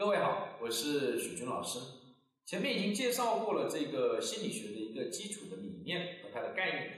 [0.00, 1.78] 各位好，我是许军老师。
[2.46, 6.90] 前面已经介绍过了这个心理学的一个基础的理念和它的概念。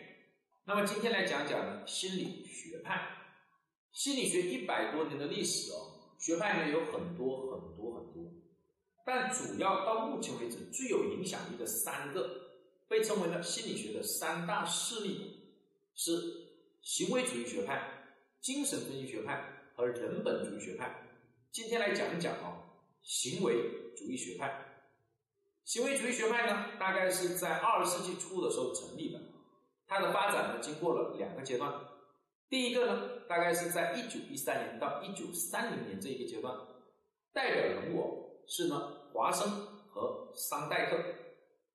[0.66, 3.08] 那么今天来讲讲呢，心理学派。
[3.90, 8.32] 心理学一百多年的历史哦，学派呢有很多很多很多，
[9.04, 12.52] 但主要到目前为止最有影响力的三个，
[12.86, 15.40] 被称为呢心理学的三大势力，
[15.96, 16.12] 是
[16.80, 21.02] 行为主义学派、精神分析学派和人本主义学派。
[21.50, 22.68] 今天来讲一讲哦。
[23.02, 24.84] 行为主义学派，
[25.64, 29.20] 行为主义学派呢，大概是在二十世纪初的时候成立的。
[29.86, 31.72] 它的发展呢，经过了两个阶段。
[32.48, 36.56] 第一个呢，大概是在一九一三年到一九三零年这一个阶段，
[37.32, 39.50] 代表人物是呢华生
[39.90, 41.02] 和桑代克。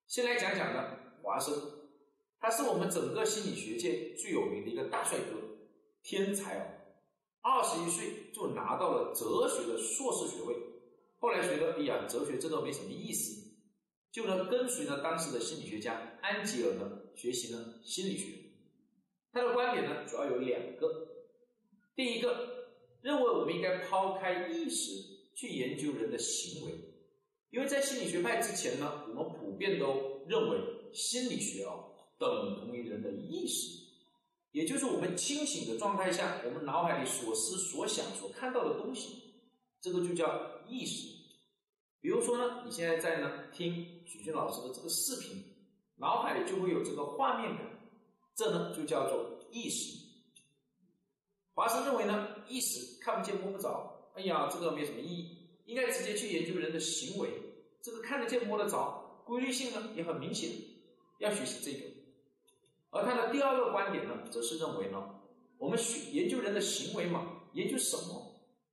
[0.08, 1.54] 先来讲讲呢华生，
[2.40, 5.36] 他是我们整个心理学界最有名的一个大帅哥，
[6.02, 6.66] 天才哦，
[7.42, 10.56] 二十一岁就拿到了哲学的硕士学位。
[11.20, 13.56] 后来觉得，哎呀，哲学这都没什么意思，
[14.12, 18.34] 就呢跟随呢当时的心理学家安吉尔呢学习呢心理学。
[19.32, 21.08] 他的观点呢主要有两个，
[21.96, 22.70] 第一个
[23.02, 25.04] 认为我们应该抛开意识
[25.36, 26.74] 去研究人的行为，
[27.52, 30.60] 因为在心理学派之前呢，我们普遍都认为
[30.94, 31.74] 心理学啊
[32.18, 33.86] 等同于人的意识，
[34.52, 39.24] 也就是我们清醒的状态下，我们脑海里所思所想所看到的东西。
[39.80, 41.16] 这个就叫意识。
[42.00, 45.44] 比如说呢，你现在在呢听许军老师的这个视频，
[45.98, 47.66] 脑海里就会有这个画面感，
[48.36, 49.98] 这呢就叫做意识。
[51.54, 57.30] 华生认为呢，意识看不见摸不着，哎呀，这个没什么意义，应该直接去研究人的行为，
[57.82, 60.52] 这个看得见摸得着，规律性呢也很明显，
[61.18, 61.86] 要学习这个。
[62.92, 65.20] 而他的第二个观点呢，则是认为呢，
[65.58, 68.27] 我们学研究人的行为嘛，研究什么？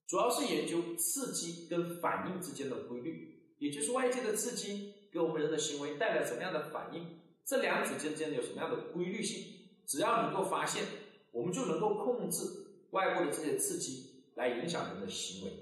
[0.06, 9.70] 主要是研究刺激跟反应之间的规律，也就是外界的刺激给我们人的行为带来什么样的反应，这两者之间有什么样的规律性？
[9.86, 10.84] 只要能够发现，
[11.32, 12.44] 我们就能够控制
[12.90, 15.52] 外部的这些刺激来影响人的行为。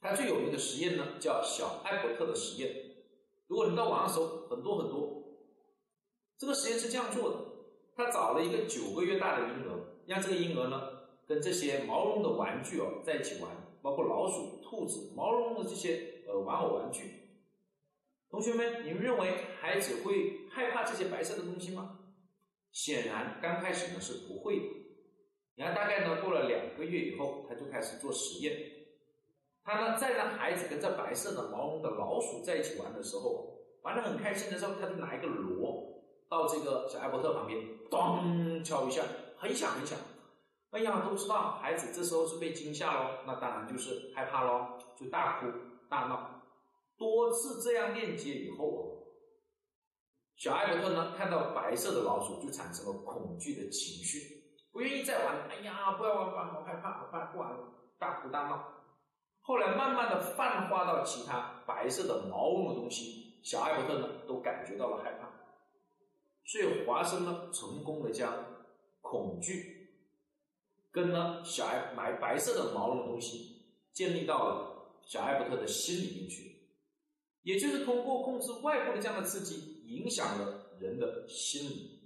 [0.00, 2.74] 他最有名的实验呢，叫小艾伯特的实验。
[3.46, 5.22] 如果你到网上搜，很多很多。
[6.36, 7.36] 这个实验是这样做的：
[7.96, 10.93] 他找了一个九个月大的婴儿，让这个婴儿呢。
[11.26, 13.50] 跟这些毛绒的玩具哦在一起玩，
[13.82, 17.22] 包括老鼠、兔子、毛茸茸的这些呃玩偶玩具。
[18.30, 19.30] 同学们，你们认为
[19.60, 21.98] 孩子会害怕这些白色的东西吗？
[22.72, 24.66] 显然，刚开始呢是不会的。
[25.54, 28.58] 你看，大概呢过了两个月以后，他就开始做实验。
[29.62, 39.02] 他呢再让孩子跟这白色的毛绒的老鼠在一起玩的时候，玩的很开心的时候，他就拿一个锣到这个小艾伯特旁边，咚敲一下，
[39.36, 39.96] 很响很响。
[40.74, 45.46] 哎呀，都知道孩子这时候是被惊吓喽，那当然就是害怕喽，就大哭
[45.88, 46.42] 大闹。
[46.98, 49.06] 多次这样链接以后，
[50.34, 54.42] 小艾伯特呢看到白色的老鼠就产生了恐惧的情绪，
[54.72, 55.48] 不愿意再玩。
[55.48, 57.58] 哎呀，不要玩不玩，好害怕，好怕，不玩了，
[57.96, 58.64] 大哭大闹。
[59.42, 65.28] 后来慢慢的泛化到其他白色的毛绒的东西，小艾伯特呢都感觉到了害怕。
[66.44, 68.32] 所以华生呢成功的将
[69.00, 69.83] 恐惧。
[70.94, 76.68] 跟呢小艾买白色的毛绒东西，建立到了小艾伯特的心里面去，
[77.42, 82.00] 也就是通过控制外部的这样的刺激，影响了人的心理。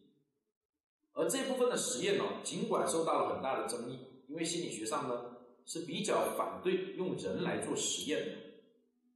[1.12, 8.32] 而这部分的实验呢，尽管受到了很大的争议，因为心理学上呢是比较反对用人来做实验的，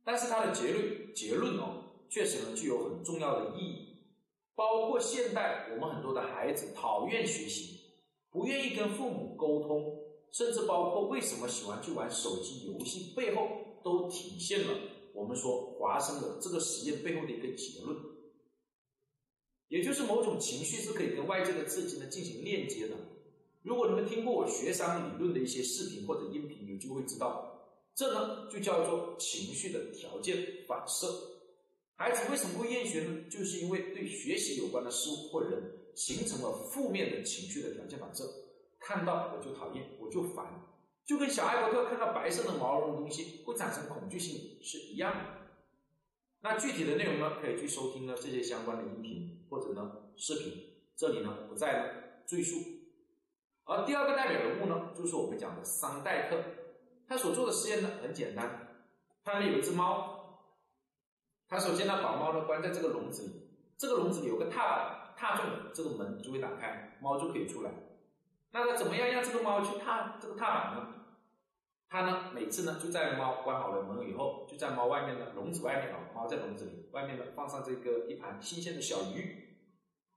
[0.05, 3.97] 但是它的结论结论哦，确实呢具有很重要的意义，
[4.55, 7.81] 包括现代我们很多的孩子讨厌学习。
[8.33, 10.01] 不愿意跟父母沟通，
[10.33, 13.47] 甚至包括为什么喜欢去玩手机游戏，背后
[13.85, 14.75] 都体现了
[15.13, 17.95] 我们说华生的这个实验背后的一个结论，
[19.69, 22.95] 也就是某种情绪是可以跟外界的刺激呢进行链接的。
[23.63, 31.07] 如果你们听过我学商理论的一些视频或者音频，你就会知道，这呢就叫做情绪的条件反射。
[31.97, 33.25] 孩子为什么会厌学呢？
[33.31, 35.81] 就是因为对学习有关的事物或人。
[35.95, 38.25] 形成了负面的情绪的条件反射，
[38.79, 40.47] 看到我就讨厌，我就烦，
[41.05, 45.25] 就跟小艾伯特看到白色的毛绒东西会产生恐惧心理是一样的。
[46.41, 50.55] 那具体的内容呢，可以去收听呢这些相关的音频或者呢视频，
[50.97, 52.57] 这里呢不再赘述。
[53.65, 56.43] 而第二个代表人物呢，就是我们讲的桑代克，
[57.07, 58.85] 他所做的实验呢很简单，
[59.23, 60.49] 他呢有一只猫，
[61.47, 65.02] 他首先呢把猫呢关在这个笼子里，这个笼子里有个踏板。
[65.17, 67.71] 踏中这个门就会打开，猫就可以出来。
[68.51, 70.89] 那他怎么样让这个猫去踏这个踏板呢？
[71.89, 79.59] 他呢每次呢就在猫关好了门以后，就在猫外面的笼子外面啊，猫在笼子里，外面呢放上这个一盘新鲜的小鱼。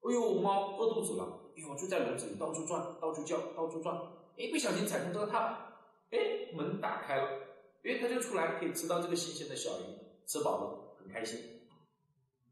[0.01, 3.95] 哎呦，猫饿肚子了，哎呦就在笼子里到处转，到处叫，到处转。
[4.37, 5.57] 哎，不小心踩中这个踏板，
[6.11, 7.29] 哎，门打开了，
[7.83, 9.83] 哎，它就出来可以吃到这个新鲜的小鱼，
[10.27, 11.39] 吃饱了很开心。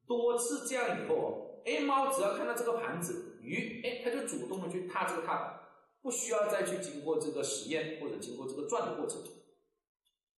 [0.08, 5.60] 多次这样以后，哎，猫只要看到这个盘子鱼，哎，它就主动的去踏这个踏板。
[6.02, 9.22] 不需要再去经过这个实验或者经过这个转的过程，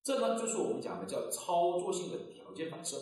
[0.03, 3.01] 这呢就是我们讲的叫操作性的条件反射，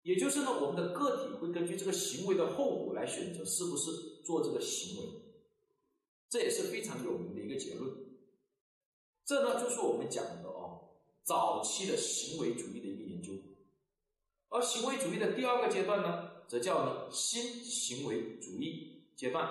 [0.00, 3.90] 也就是呢我们的个体会根据这个行为的后果来选择是不是
[4.24, 5.08] 做这个行为，
[6.30, 7.92] 这也是非常有名的一个结论。
[9.26, 13.34] 这呢就是我们讲的哦早期的行为主义的一个研究，
[14.48, 19.48] 而行为主义的第二个阶段呢，则叫呢新行为主义阶段，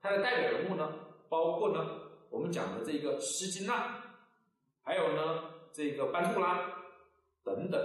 [0.00, 0.94] 它的代表人物呢。
[1.28, 4.02] 包括呢，我们讲的这个施金纳，
[4.82, 6.72] 还有呢这个班杜拉
[7.44, 7.78] 等等，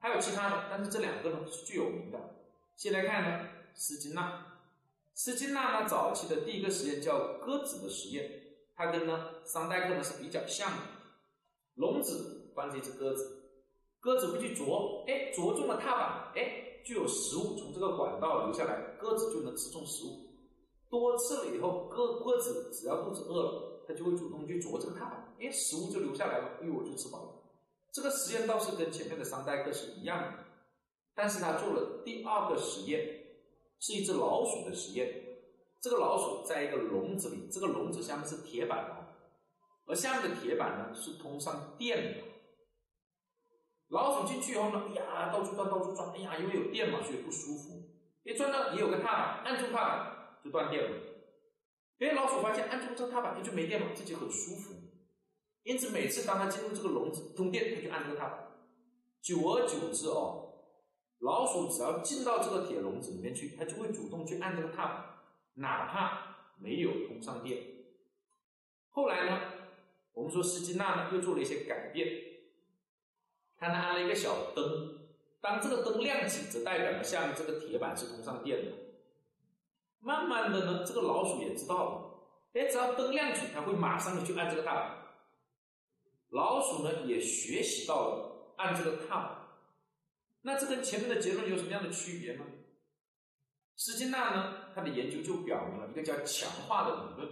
[0.00, 2.18] 还有其他的，但是这两个呢是最有名的。
[2.76, 4.62] 先来看呢施金纳，
[5.14, 8.40] 施金纳呢早期的第一个实验叫鸽子的实验，
[8.74, 10.78] 它跟呢桑代克呢是比较像的。
[11.74, 13.50] 笼子关着一只鸽子，
[14.00, 20.24] 鸽子会去啄，哎啄中了踏板，哎就有食物从这个管道流下来，鸽子就能吃中食物。
[20.88, 27.32] 多次了以后，鸽鸽子只要肚子饿了，它就会主动去啄这个踏板，哎，食物就留下来了，哎，我就吃饱了。
[27.92, 30.44] 这个实验倒是跟前面的桑代克是一样的，
[31.12, 33.04] 但是他做了第二个实验，
[33.80, 35.24] 是一只老鼠的实验。
[35.80, 38.96] 这个老鼠在一个笼子里，这个笼子下面是铁板的，
[39.86, 42.22] 而下面的铁板呢是通上电的。
[43.88, 46.05] 老鼠进去以后呢，哎呀，到处转，到处转，
[46.38, 47.90] 因为有电嘛，所以不舒服。
[48.24, 50.16] 一转到也有个踏板，按住踏板。
[50.44, 50.96] 就断电了，
[51.98, 54.74] 哎，老鼠发现按住这个踏板，它就没电了，自己很舒服。
[55.64, 58.46] 因此，每次当它进入这个笼子通电，它就按这个踏板。
[59.20, 60.62] 久而久之哦，
[61.18, 65.04] 老鼠只要进到这个铁笼子里面去，它就会主动去按这个踏板，
[65.54, 67.60] 哪怕没有通上电。
[68.90, 69.40] 后来呢，
[70.12, 72.08] 我们说斯金纳呢又做了一些改变，
[73.56, 74.95] 他呢安了一个小灯，
[75.46, 78.72] 当这个灯亮起，则代表了下面这个铁板是通上电的。
[80.00, 85.06] 慢慢的呢，这个老鼠也知道了，哎，只要灯亮起，它会马上的去按这个踏板。
[86.30, 89.38] 老鼠呢也学习到了按这个踏板。
[90.42, 92.44] 那这跟前面的结论有什么样的区别呢？
[93.76, 97.28] 斯金纳呢，他的研究就表明了一个叫强化的理论，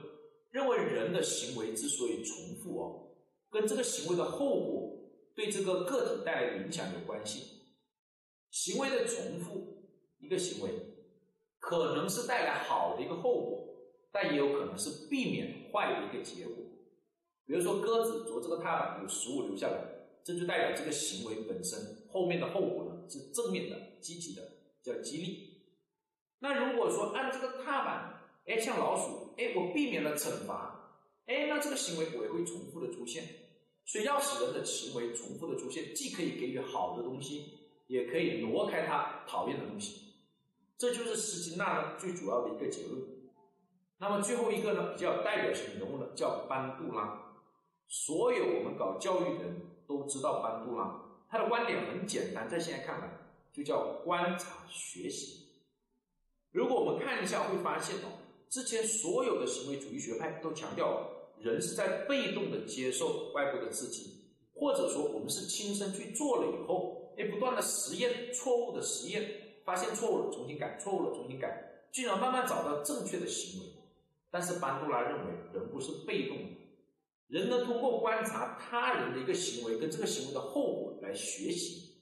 [0.52, 3.10] 认为人的行为之所以重复哦，
[3.50, 5.00] 跟这个行为的后果
[5.34, 7.53] 对这个个体带来的影响有关系。
[8.54, 9.82] 行为的重复，
[10.20, 10.70] 一个行为。
[11.58, 13.66] 可能是带来好的一个后果，
[14.12, 16.54] 但也有可能是避免坏的一个结果。
[17.46, 19.82] 比如说，鸽子啄这个踏板有食物留下来，
[20.22, 21.80] 这就代表这个行为本身
[22.12, 24.42] 后面的后果呢是正面的、积极的，
[24.84, 25.64] 叫激励。
[26.38, 33.24] 那如果说按这个踏板，哎，像老鼠，哎，我避免了惩罚，哎，那这个行为我也会重复的出现。
[33.84, 40.14] 所以，要使人的行为重复的出现，既可以给予好的东西，也可以挪开他讨厌的东西。
[40.76, 43.02] 这就是斯金纳呢最主要的一个结论。
[43.98, 47.20] 那么最后一个呢比较代表性的人物呢叫班杜拉。
[47.86, 53.08] 所有我们搞教育的人都知道班杜拉，他的观点很简单，在现在看来
[53.52, 55.46] 就叫观察学习。
[56.50, 64.24] 如果我们看一下会发现哦，之前所有的行为主义学派都强调人是在被动的接受外部的刺激，
[64.54, 69.40] 或者说我们是亲身去做了以后，哎不断的实验错误的实验。
[69.64, 73.66] 发现错误了，重新改；错误了，重新改，进而慢慢找到正确的行为。
[74.30, 76.44] 但是班杜拉认为，人不是被动的，
[77.28, 81.94] 人呢通过观察他人的一个行为跟这个行为的后果来学习。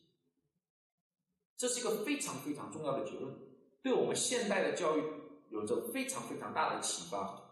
[1.57, 3.33] 这是一个非常非常重要的结论，
[3.81, 5.02] 对我们现代的教育
[5.50, 7.49] 有着非常非常大的启发。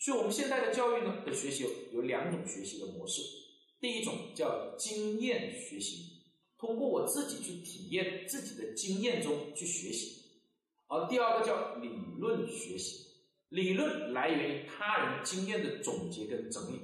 [0.00, 3.22] 所以，我们现代的教育呢的学习有两种学习的模式，
[3.78, 6.13] 第一种叫经验学习。
[6.64, 10.22] 通过我自己去体验自己的经验中去学习，
[10.88, 13.04] 而第二个叫理论学习，
[13.50, 16.80] 理论来源于他人经验的总结跟整理，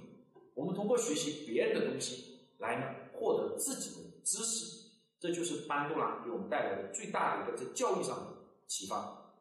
[0.55, 2.85] 我们通过学习别人的东西来呢
[3.15, 8.27] 获得自己的知识，这就是班杜拉给我们带来的最大的一个在教育上的
[8.67, 9.33] 启发，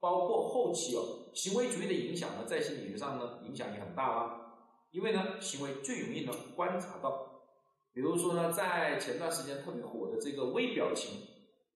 [0.00, 4.54] 包括后期哦行为主义的影响呢，在心理学上呢影响也很大啦，
[4.90, 7.25] 因为呢行为最容易呢观察到。
[7.96, 11.18] 比如说呢，在前段时间特别火的这个微表情，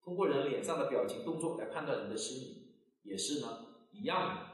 [0.04, 2.74] 通过人脸上的表情动作来判断人的心理，
[3.04, 3.48] 也是呢
[3.90, 4.49] 一样的。